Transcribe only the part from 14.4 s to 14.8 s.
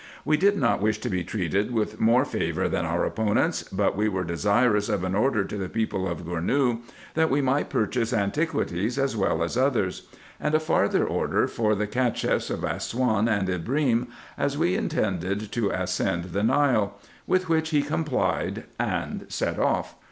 we